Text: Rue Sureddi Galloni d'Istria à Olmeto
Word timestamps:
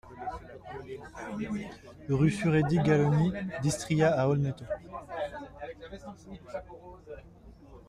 Rue 2.17 2.31
Sureddi 2.31 2.77
Galloni 2.81 3.31
d'Istria 3.61 4.09
à 4.19 4.27
Olmeto 4.29 4.65